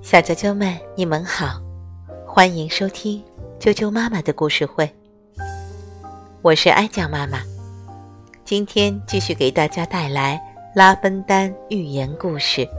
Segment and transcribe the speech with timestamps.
[0.00, 1.60] 小啾啾们，你们好，
[2.26, 3.22] 欢迎收听
[3.58, 4.88] 啾啾妈妈的故事会。
[6.40, 7.42] 我是哀酱妈妈，
[8.44, 10.40] 今天继续给大家带来
[10.74, 12.62] 拉芬丹寓言故事《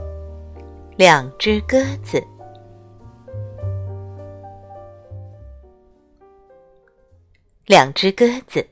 [0.96, 2.18] 两只鸽子》。
[7.66, 8.66] 两只鸽子，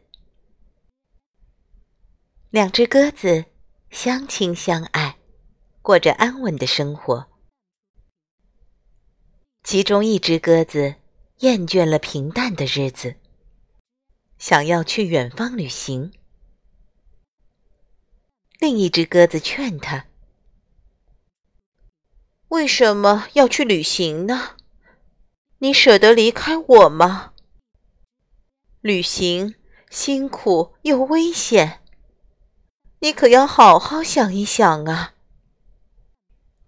[2.51, 3.45] 两只鸽子
[3.91, 5.18] 相亲相爱，
[5.89, 7.29] 过着安稳的生活。
[9.65, 10.97] 其中一只鸽子
[11.39, 13.17] 厌倦了平淡的日子，
[14.37, 16.13] 想要去远方旅行。
[18.59, 20.05] 另一只鸽子劝他
[22.49, 24.57] ：“为什么要去旅行呢？
[25.61, 27.33] 你舍得离开我吗？
[28.83, 29.55] 旅行
[29.89, 31.81] 辛苦又危险，
[32.99, 35.15] 你可要好好想一想啊！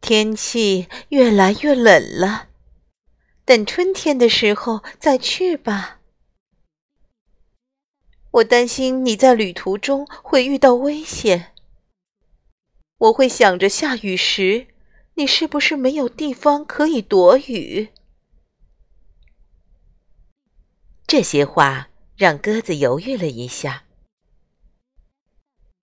[0.01, 2.49] 天气越来越冷了。”
[3.45, 6.01] 等春天的时候再去吧。
[8.31, 11.53] 我担心你在旅途中会遇到危险。
[12.99, 14.69] 我会想着下雨时，
[15.15, 17.89] 你是不是没有地方可以躲雨？
[21.07, 23.85] 这些话让鸽子犹豫了一下，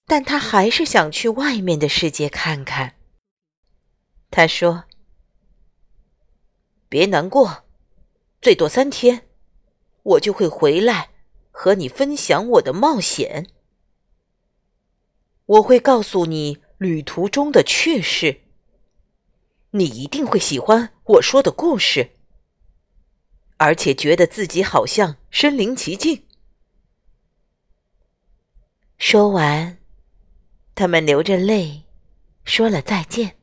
[0.05, 2.96] 但他还是想去外面的世界看看。
[4.30, 4.83] 他说。
[6.89, 7.66] 别难过，
[8.42, 9.28] 最多三天，
[10.03, 11.09] 我就会回来
[11.52, 13.50] 和你分享我的冒险。
[15.45, 18.42] 我会告诉你旅途中的趣事，
[19.72, 22.11] 你一定会喜欢我说的故事，
[23.58, 26.25] 而且觉得自己好像身临其境。
[28.98, 29.78] 说完，
[30.73, 31.83] 他们流着泪
[32.45, 33.36] 说了再见。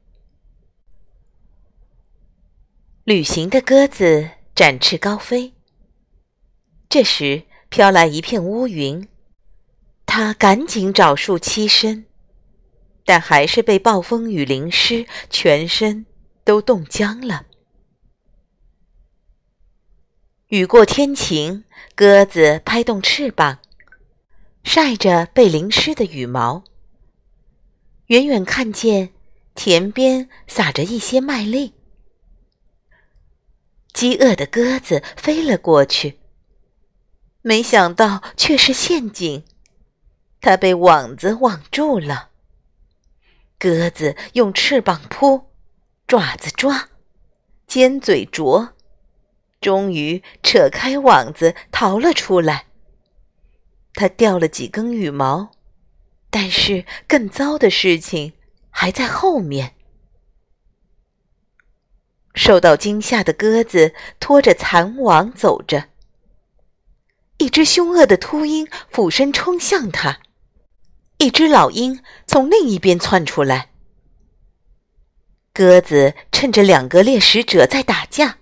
[3.04, 5.52] 旅行的鸽子展翅高飞。
[6.88, 9.06] 这时飘来一片乌云，
[10.06, 12.06] 它赶紧找树栖身，
[13.04, 16.06] 但还是被暴风雨淋湿，全身
[16.44, 17.44] 都冻僵了。
[20.46, 21.64] 雨过天晴，
[21.94, 23.58] 鸽子拍动翅膀，
[24.62, 26.64] 晒着被淋湿的羽毛。
[28.06, 29.10] 远远看见
[29.54, 31.74] 田边撒着一些麦粒。
[33.94, 36.18] 饥饿的鸽子飞了过去，
[37.42, 39.44] 没想到却是陷阱，
[40.40, 42.30] 它被网子网住了。
[43.56, 45.46] 鸽子用翅膀扑，
[46.08, 46.88] 爪子抓，
[47.68, 48.74] 尖嘴啄，
[49.60, 52.66] 终于扯开网子逃了出来。
[53.94, 55.52] 它掉了几根羽毛，
[56.30, 58.32] 但是更糟的事情
[58.70, 59.73] 还在后面。
[62.34, 65.84] 受到惊吓的鸽子拖着残网走着，
[67.38, 70.18] 一只凶恶的秃鹰俯身冲向它，
[71.18, 73.70] 一只老鹰从另一边窜出来。
[75.52, 78.38] 鸽子趁着两个猎食者在打架，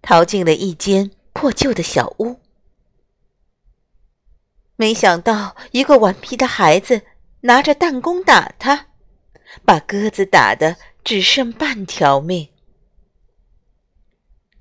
[0.00, 2.40] 逃进了一间破旧的小屋。
[4.76, 7.02] 没想到，一个顽皮的孩子
[7.42, 8.86] 拿着弹弓打他，
[9.66, 12.48] 把鸽子打得只剩半条命。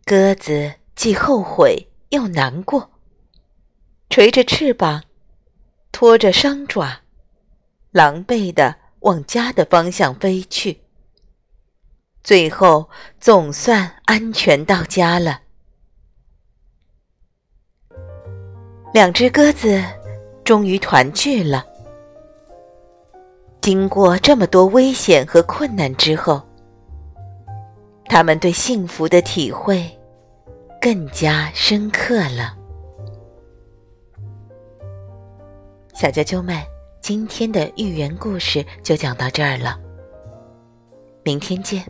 [0.03, 2.91] 鸽子既后悔又难过，
[4.09, 5.03] 垂着翅膀，
[5.91, 7.01] 拖着伤爪，
[7.91, 10.81] 狼狈地往家的方向飞去。
[12.23, 15.41] 最后总算安全到家了。
[18.94, 19.81] 两只鸽子
[20.44, 21.66] 终于团聚了。
[23.61, 26.41] 经过这么多危险和困难之后，
[28.11, 29.89] 他们对幸福的体会。
[30.81, 32.57] 更加深刻了，
[35.94, 36.61] 小啾啾们，
[36.99, 39.79] 今天的寓言故事就讲到这儿了，
[41.23, 41.85] 明天见。